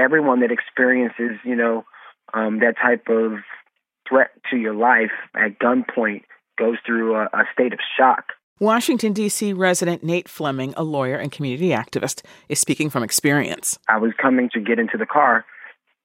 [0.00, 1.84] everyone that experiences, you know,
[2.32, 3.38] um, that type of
[4.08, 6.22] threat to your life at gunpoint
[6.58, 8.32] goes through a, a state of shock.
[8.58, 9.52] Washington, D.C.
[9.54, 13.78] resident Nate Fleming, a lawyer and community activist, is speaking from experience.
[13.88, 15.46] I was coming to get into the car,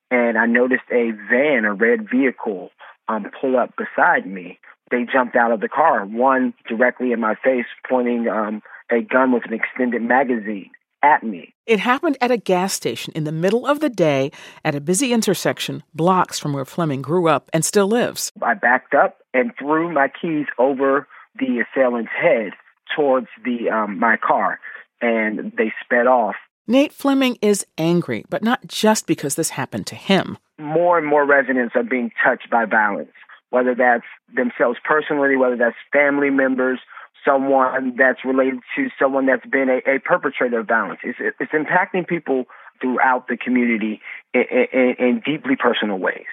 [0.10, 2.72] and I noticed a van, a red vehicle,
[3.10, 4.60] um, pull up beside me.
[4.90, 9.34] They jumped out of the car, one directly in my face, pointing um, a gun
[9.34, 10.70] with an extended magazine
[11.06, 11.54] at me.
[11.68, 14.32] It happened at a gas station in the middle of the day
[14.64, 18.32] at a busy intersection blocks from where Fleming grew up and still lives.
[18.42, 21.08] I backed up and threw my keys over
[21.38, 22.54] the assailant's head
[22.96, 24.60] towards the um, my car,
[25.02, 26.36] and they sped off.
[26.68, 30.38] Nate Fleming is angry, but not just because this happened to him.
[30.58, 33.12] More and more residents are being touched by violence,
[33.52, 36.80] whether that's themselves personally, whether that's family members,
[37.26, 41.00] someone that's related to someone that's been a, a perpetrator of violence.
[41.04, 42.46] It's, it's impacting people
[42.82, 44.02] throughout the community
[44.34, 46.26] in, in, in deeply personal ways.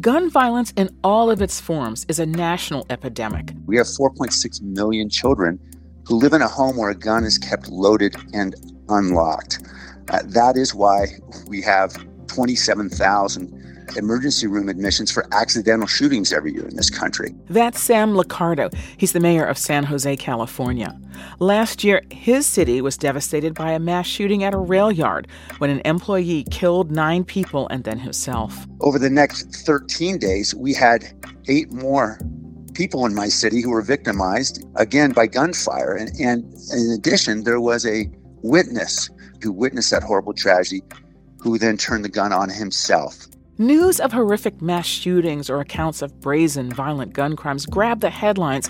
[0.00, 3.52] Gun violence in all of its forms is a national epidemic.
[3.66, 5.58] We have 4.6 million children
[6.06, 8.54] who live in a home where a gun is kept loaded and
[8.88, 9.58] unlocked.
[10.10, 11.06] Uh, that is why
[11.48, 11.96] we have
[12.28, 13.65] 27,000
[13.96, 17.34] emergency room admissions for accidental shootings every year in this country.
[17.48, 18.74] That's Sam Liccardo.
[18.96, 20.98] He's the mayor of San Jose, California.
[21.38, 25.28] Last year, his city was devastated by a mass shooting at a rail yard
[25.58, 28.66] when an employee killed nine people and then himself.
[28.80, 31.04] Over the next 13 days, we had
[31.48, 32.18] eight more
[32.74, 35.94] people in my city who were victimized again by gunfire.
[35.94, 38.10] And, and in addition, there was a
[38.42, 39.08] witness
[39.42, 40.82] who witnessed that horrible tragedy
[41.38, 43.26] who then turned the gun on himself.
[43.58, 48.68] News of horrific mass shootings or accounts of brazen, violent gun crimes grab the headlines,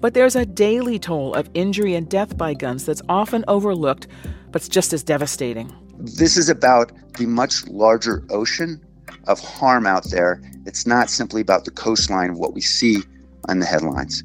[0.00, 4.06] but there's a daily toll of injury and death by guns that's often overlooked,
[4.50, 5.70] but's just as devastating.
[5.98, 8.80] This is about the much larger ocean
[9.28, 10.40] of harm out there.
[10.64, 13.02] It's not simply about the coastline of what we see
[13.50, 14.24] on the headlines.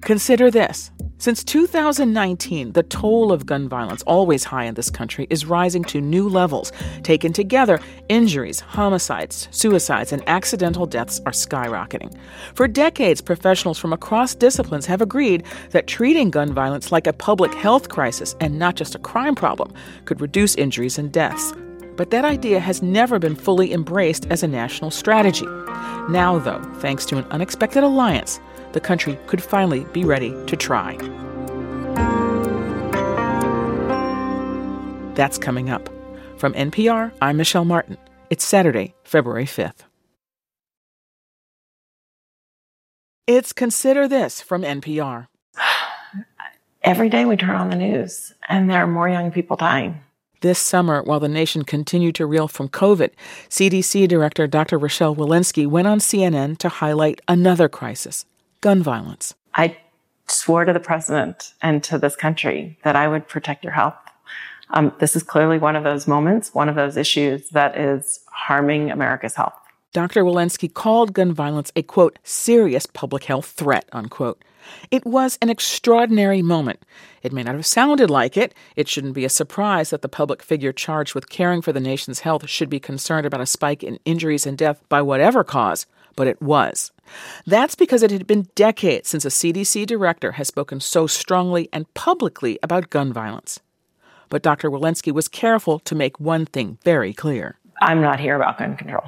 [0.00, 5.46] Consider this since 2019, the toll of gun violence, always high in this country, is
[5.46, 6.72] rising to new levels.
[7.02, 12.14] Taken together, injuries, homicides, suicides, and accidental deaths are skyrocketing.
[12.54, 17.54] For decades, professionals from across disciplines have agreed that treating gun violence like a public
[17.54, 19.72] health crisis and not just a crime problem
[20.04, 21.54] could reduce injuries and deaths.
[21.96, 25.46] But that idea has never been fully embraced as a national strategy.
[26.10, 28.38] Now, though, thanks to an unexpected alliance,
[28.76, 30.98] the country could finally be ready to try.
[35.14, 35.88] That's coming up.
[36.36, 37.96] From NPR, I'm Michelle Martin.
[38.28, 39.84] It's Saturday, February 5th.
[43.26, 45.28] It's Consider This from NPR.
[46.82, 50.02] Every day we turn on the news, and there are more young people dying.
[50.42, 53.12] This summer, while the nation continued to reel from COVID,
[53.48, 54.76] CDC Director Dr.
[54.76, 58.26] Rochelle Walensky went on CNN to highlight another crisis
[58.66, 59.32] gun violence.
[59.54, 59.76] I
[60.26, 63.94] swore to the president and to this country that I would protect your health.
[64.70, 68.90] Um, this is clearly one of those moments, one of those issues that is harming
[68.90, 69.54] America's health.
[69.92, 70.24] Dr.
[70.24, 74.42] Walensky called gun violence a quote, serious public health threat, unquote.
[74.90, 76.80] It was an extraordinary moment.
[77.22, 78.52] It may not have sounded like it.
[78.74, 82.20] It shouldn't be a surprise that the public figure charged with caring for the nation's
[82.26, 86.26] health should be concerned about a spike in injuries and death by whatever cause, but
[86.26, 86.90] it was.
[87.46, 91.92] That's because it had been decades since a CDC director has spoken so strongly and
[91.94, 93.60] publicly about gun violence.
[94.28, 94.70] But Dr.
[94.70, 97.58] Walensky was careful to make one thing very clear.
[97.80, 99.04] I'm not here about gun control.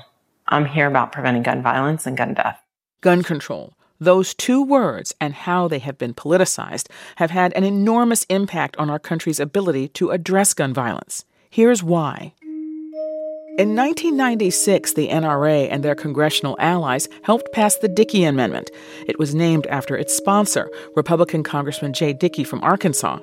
[0.47, 2.61] I'm here about preventing gun violence and gun death.
[3.01, 3.75] Gun control.
[4.01, 8.91] Those two words and how they have been politicized have had an enormous impact on
[8.91, 11.25] our country's ability to address gun violence.
[11.51, 12.35] Here's why.
[13.59, 18.71] In 1996, the NRA and their congressional allies helped pass the Dickey Amendment.
[19.09, 23.19] It was named after its sponsor, Republican Congressman Jay Dickey from Arkansas.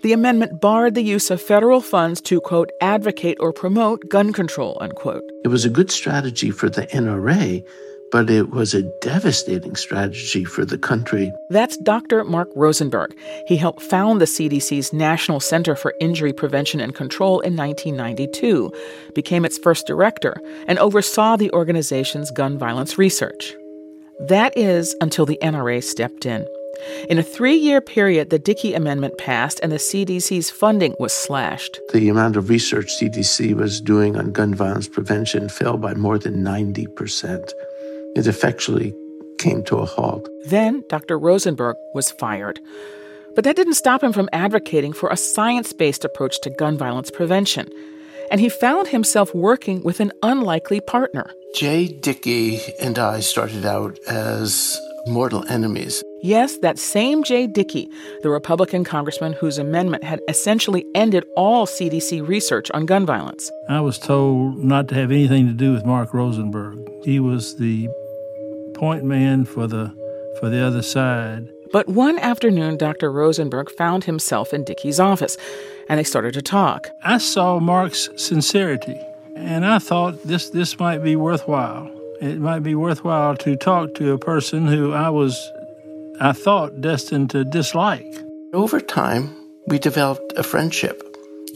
[0.00, 4.78] The amendment barred the use of federal funds to, quote, advocate or promote gun control,
[4.80, 5.22] unquote.
[5.44, 7.62] It was a good strategy for the NRA
[8.14, 11.32] but it was a devastating strategy for the country.
[11.50, 12.22] That's Dr.
[12.22, 13.12] Mark Rosenberg.
[13.48, 18.72] He helped found the CDC's National Center for Injury Prevention and Control in 1992,
[19.16, 20.36] became its first director,
[20.68, 23.52] and oversaw the organization's gun violence research.
[24.28, 26.46] That is until the NRA stepped in.
[27.08, 31.80] In a three year period, the Dickey Amendment passed and the CDC's funding was slashed.
[31.92, 36.44] The amount of research CDC was doing on gun violence prevention fell by more than
[36.44, 37.52] 90%
[38.14, 38.94] it effectually
[39.38, 40.28] came to a halt.
[40.46, 41.18] Then Dr.
[41.18, 42.60] Rosenberg was fired.
[43.34, 47.10] But that didn't stop him from advocating for a science based approach to gun violence
[47.10, 47.68] prevention.
[48.30, 51.30] and he found himself working with an unlikely partner.
[51.54, 56.02] Jay Dickey and I started out as mortal enemies.
[56.22, 57.86] Yes, that same Jay Dickey,
[58.22, 63.50] the Republican congressman whose amendment had essentially ended all CDC research on gun violence.
[63.68, 66.78] I was told not to have anything to do with Mark Rosenberg.
[67.04, 67.88] He was the
[68.74, 69.94] point man for the
[70.40, 71.48] for the other side.
[71.72, 73.10] But one afternoon, Dr.
[73.10, 75.36] Rosenberg found himself in Dickey's office,
[75.88, 76.88] and they started to talk.
[77.02, 79.00] I saw Mark's sincerity.
[79.36, 81.90] And I thought this, this might be worthwhile.
[82.20, 85.36] It might be worthwhile to talk to a person who I was,
[86.20, 88.06] I thought, destined to dislike.
[88.52, 89.34] Over time,
[89.66, 91.02] we developed a friendship.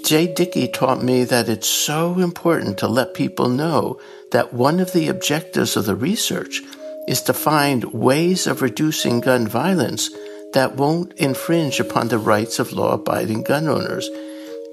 [0.04, 4.00] Jay Dickey taught me that it's so important to let people know
[4.32, 6.62] that one of the objectives of the research
[7.08, 10.10] is to find ways of reducing gun violence
[10.52, 14.08] that won't infringe upon the rights of law abiding gun owners.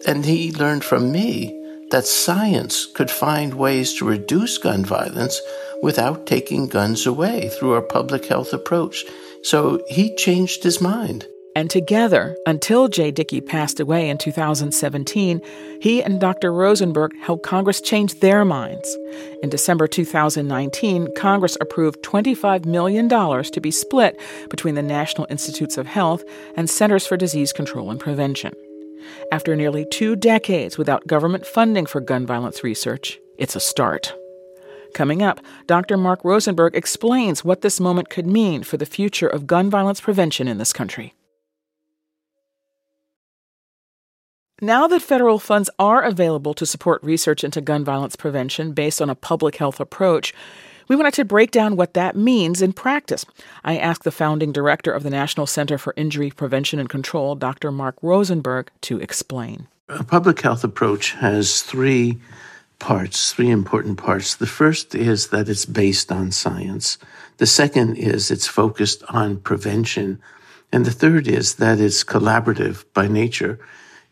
[0.06, 1.58] And he learned from me
[1.92, 5.42] that science could find ways to reduce gun violence
[5.82, 9.06] without taking guns away through a public health approach.
[9.44, 11.28] So he changed his mind.
[11.56, 15.42] And together, until Jay Dickey passed away in 2017,
[15.80, 16.52] he and Dr.
[16.52, 18.98] Rosenberg helped Congress change their minds.
[19.42, 24.20] In December 2019, Congress approved $25 million to be split
[24.50, 26.26] between the National Institutes of Health
[26.58, 28.54] and Centers for Disease Control and Prevention.
[29.32, 34.14] After nearly two decades without government funding for gun violence research, it's a start.
[34.94, 35.96] Coming up, Dr.
[35.96, 40.50] Mark Rosenberg explains what this moment could mean for the future of gun violence prevention
[40.50, 41.14] in this country.
[44.66, 49.12] Now that federal funds are available to support research into gun violence prevention based on
[49.12, 50.34] a public health approach,
[50.88, 53.28] we wanted to break down what that means in practice.
[53.64, 57.72] I asked the founding director of the National Center for Injury Prevention and Control, Dr.
[57.72, 59.68] Mark Rosenberg, to explain.
[59.88, 62.18] A public health approach has three
[62.80, 64.34] parts, three important parts.
[64.34, 66.98] The first is that it's based on science.
[67.38, 70.20] The second is it's focused on prevention.
[70.72, 73.60] And the third is that it's collaborative by nature.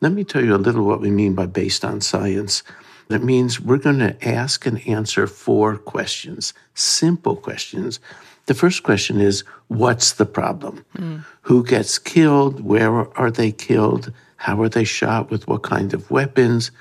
[0.04, 2.62] Let me tell you a little what we mean by based on science.
[3.08, 8.02] That means we're going to ask and answer four questions, simple questions.
[8.48, 10.84] The first question is What's the problem?
[10.98, 11.24] Mm.
[11.44, 12.60] Who gets killed?
[12.60, 14.12] Where are they killed?
[14.36, 15.32] How are they shot?
[15.32, 16.72] With what kind of weapons?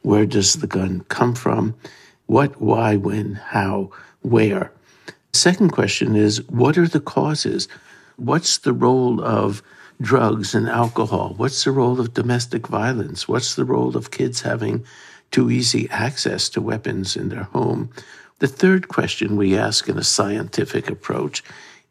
[0.00, 1.76] Where does the gun come from?
[2.26, 3.92] What, why, when, how,
[4.22, 4.72] where?
[5.32, 7.68] Second question is What are the causes?
[8.16, 9.62] What's the role of
[10.02, 11.34] drugs and alcohol?
[11.36, 13.26] What's the role of domestic violence?
[13.26, 14.84] What's the role of kids having
[15.32, 17.90] too easy access to weapons in their home.
[18.38, 21.42] The third question we ask in a scientific approach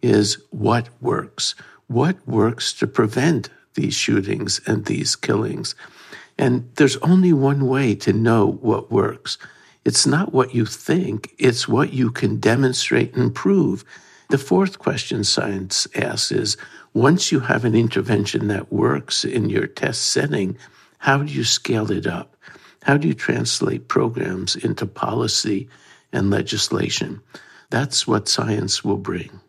[0.01, 1.55] is what works?
[1.87, 5.75] What works to prevent these shootings and these killings?
[6.37, 9.37] And there's only one way to know what works.
[9.83, 13.83] It's not what you think, it's what you can demonstrate and prove.
[14.29, 16.57] The fourth question science asks is
[16.93, 20.57] once you have an intervention that works in your test setting,
[20.97, 22.35] how do you scale it up?
[22.83, 25.69] How do you translate programs into policy
[26.11, 27.21] and legislation?
[27.69, 29.39] That's what science will bring.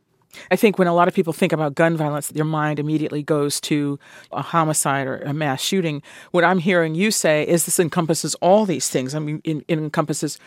[0.50, 3.60] I think when a lot of people think about gun violence, their mind immediately goes
[3.62, 3.98] to
[4.30, 6.02] a homicide or a mass shooting.
[6.30, 9.14] What I'm hearing you say is this encompasses all these things.
[9.14, 10.38] I mean, it, encompasses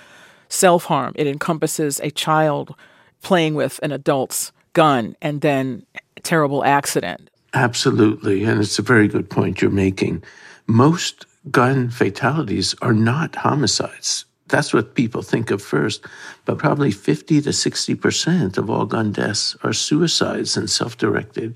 [0.50, 2.76] self harm, it encompasses a child
[3.22, 5.86] playing with an adult's gun and then
[6.26, 7.30] terrible accident.
[7.54, 8.44] Absolutely.
[8.44, 10.24] And it's a very good point you're making.
[10.68, 14.26] Most gun fatalities are not homicides.
[14.48, 16.06] That's what people think of first.
[16.44, 21.56] But probably 50 to 60% of all gun deaths are suicides and self directed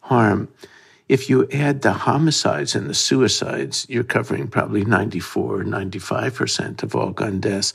[0.00, 0.48] harm.
[1.08, 6.94] If you add the homicides and the suicides, you're covering probably 94 or 95% of
[6.94, 7.72] all gun deaths.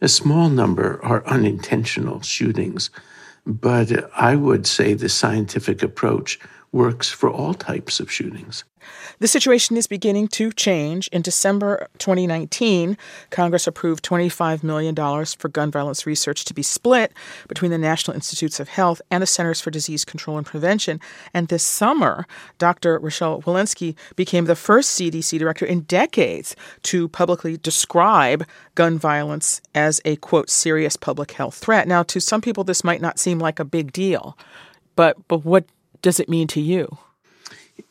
[0.00, 2.90] A small number are unintentional shootings.
[3.46, 6.40] But I would say the scientific approach
[6.76, 8.62] works for all types of shootings.
[9.18, 11.08] The situation is beginning to change.
[11.08, 12.98] In December 2019,
[13.30, 17.12] Congress approved $25 million for gun violence research to be split
[17.48, 21.00] between the National Institutes of Health and the Centers for Disease Control and Prevention.
[21.32, 22.26] And this summer,
[22.58, 22.98] Dr.
[22.98, 30.00] Rochelle Walensky became the first CDC director in decades to publicly describe gun violence as
[30.04, 31.88] a, quote, serious public health threat.
[31.88, 34.36] Now, to some people, this might not seem like a big deal,
[34.94, 35.64] but, but what
[36.02, 36.98] does it mean to you?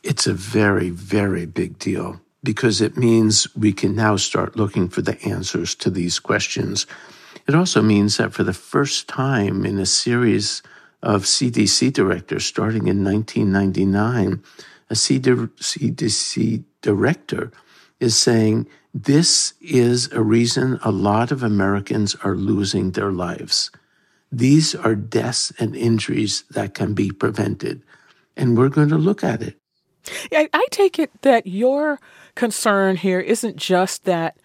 [0.03, 5.01] It's a very, very big deal because it means we can now start looking for
[5.01, 6.85] the answers to these questions.
[7.47, 10.61] It also means that for the first time in a series
[11.01, 14.43] of CDC directors starting in 1999,
[14.89, 17.51] a CDC director
[17.99, 23.71] is saying this is a reason a lot of Americans are losing their lives.
[24.31, 27.83] These are deaths and injuries that can be prevented.
[28.35, 29.57] And we're going to look at it.
[30.31, 31.99] I, take it that your
[32.35, 34.37] concern here isn't just that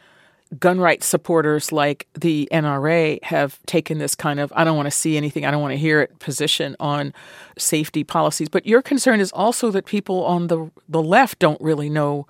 [0.58, 4.90] gun rights supporters like the NRA have taken this kind of I don't want to
[4.90, 7.12] see anything, I don't want to hear it position on
[7.56, 8.48] safety policies.
[8.48, 12.26] But your concern is also that people on the the left don't really know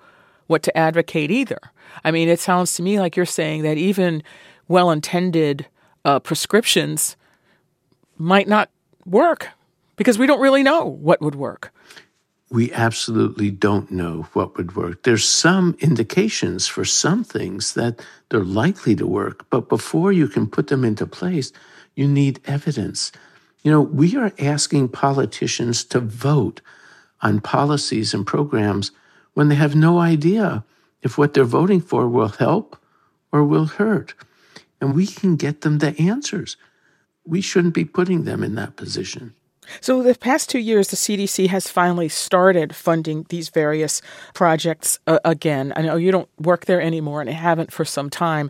[0.47, 1.59] what to advocate either.
[2.03, 4.21] I mean, it sounds to me like you're saying that even
[4.67, 5.67] well intended
[6.05, 7.15] uh, prescriptions
[8.21, 8.69] might not
[9.05, 9.49] work
[9.95, 11.73] because we don't really know what would work
[12.51, 15.03] we absolutely don't know what would work.
[15.03, 20.47] There's some indications for some things that they're likely to work, but before you can
[20.47, 21.53] put them into place,
[21.95, 23.13] you need evidence.
[23.63, 26.59] You know, we are asking politicians to vote
[27.21, 28.91] on policies and programs
[29.33, 30.65] when they have no idea
[31.01, 32.77] if what they're voting for will help
[33.31, 34.13] or will hurt.
[34.81, 36.57] And we can get them the answers.
[37.25, 39.33] We shouldn't be putting them in that position.
[39.79, 44.01] So, the past two years, the CDC has finally started funding these various
[44.33, 45.71] projects uh, again.
[45.75, 48.49] I know you don't work there anymore and haven't for some time.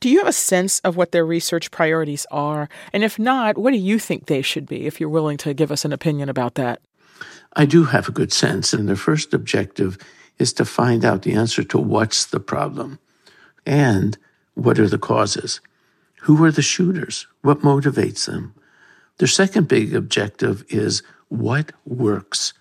[0.00, 2.68] Do you have a sense of what their research priorities are?
[2.92, 5.72] And if not, what do you think they should be, if you're willing to give
[5.72, 6.80] us an opinion about that?
[7.54, 8.72] I do have a good sense.
[8.72, 9.98] And their first objective
[10.38, 12.98] is to find out the answer to what's the problem
[13.64, 14.18] and
[14.54, 15.60] what are the causes.
[16.22, 17.26] Who are the shooters?
[17.42, 18.54] What motivates them?
[19.18, 22.52] Their second big objective is what works?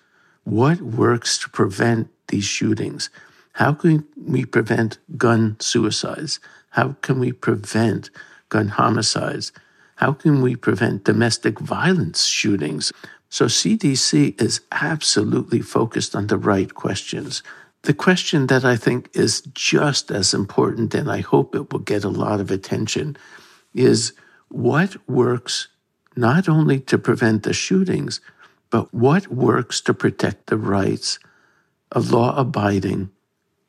[0.44, 3.10] What works to prevent these shootings?
[3.54, 6.40] How can we prevent gun suicides?
[6.72, 8.10] How can we prevent
[8.50, 9.52] gun homicides?
[9.96, 12.92] How can we prevent domestic violence shootings?
[13.30, 17.44] So, CDC is absolutely focused on the right questions.
[17.84, 22.04] The question that I think is just as important, and I hope it will get
[22.04, 23.16] a lot of attention,
[23.76, 24.14] is
[24.48, 25.68] what works
[26.16, 28.22] not only to prevent the shootings,
[28.72, 31.20] but what works to protect the rights
[31.92, 33.12] of law abiding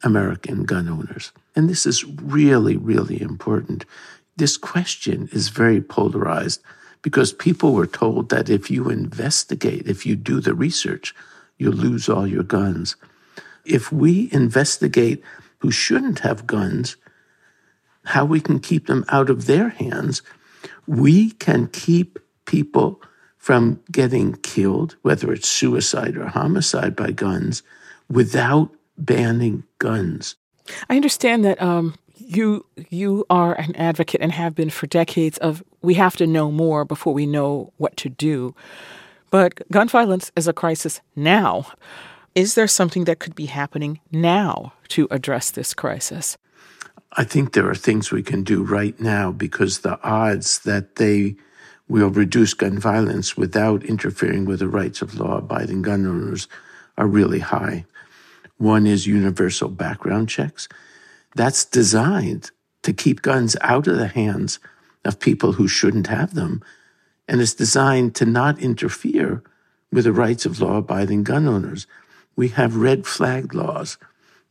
[0.03, 1.33] American gun owners.
[1.55, 3.85] And this is really, really important.
[4.37, 6.63] This question is very polarized
[7.03, 11.15] because people were told that if you investigate, if you do the research,
[11.59, 12.97] you'll lose all your guns.
[13.65, 15.23] If we investigate
[15.59, 16.97] who shouldn't have guns,
[18.07, 20.23] how we can keep them out of their hands,
[20.87, 23.01] we can keep people
[23.37, 27.63] from getting killed, whether it's suicide or homicide by guns,
[28.09, 30.37] without banning guns.
[30.89, 35.63] I understand that um, you you are an advocate and have been for decades of
[35.83, 38.55] we have to know more before we know what to do.
[39.31, 41.67] But gun violence is a crisis now.
[42.35, 46.37] Is there something that could be happening now to address this crisis?
[47.13, 51.37] I think there are things we can do right now because the odds that they
[51.89, 56.49] will reduce gun violence without interfering with the rights of law abiding gun owners
[56.99, 57.85] are really high.
[58.59, 60.69] One is universal background checks.
[61.35, 62.51] That's designed
[62.83, 64.59] to keep guns out of the hands
[65.05, 66.63] of people who shouldn't have them.
[67.29, 69.43] And it's designed to not interfere
[69.93, 71.87] with the rights of law abiding gun owners.
[72.35, 73.99] We have red flag laws.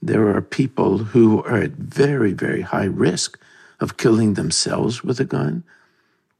[0.01, 3.39] There are people who are at very, very high risk
[3.79, 5.63] of killing themselves with a gun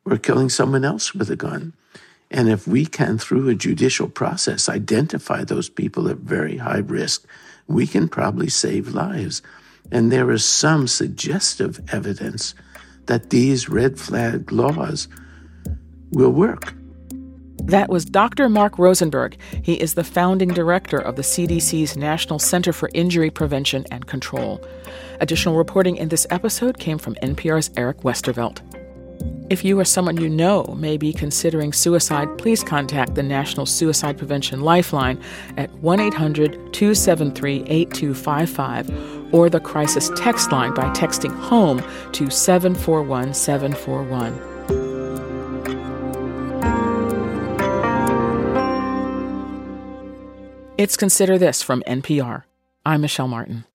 [0.05, 1.73] or killing someone else with a gun.
[2.31, 7.25] And if we can, through a judicial process, identify those people at very high risk,
[7.67, 9.41] we can probably save lives.
[9.91, 12.55] And there is some suggestive evidence
[13.05, 15.07] that these red flag laws
[16.11, 16.73] will work.
[17.65, 18.47] That was Dr.
[18.47, 19.37] Mark Rosenberg.
[19.63, 24.63] He is the founding director of the CDC's National Center for Injury Prevention and Control.
[25.19, 28.61] Additional reporting in this episode came from NPR's Eric Westervelt.
[29.49, 34.19] If you or someone you know may be considering suicide, please contact the National Suicide
[34.19, 35.19] Prevention Lifeline
[35.57, 41.81] at 1 800 273 8255 or the crisis text line by texting HOME
[42.11, 44.54] to 741 741.
[50.85, 52.43] It's Consider This from NPR.
[52.85, 53.65] I'm Michelle Martin.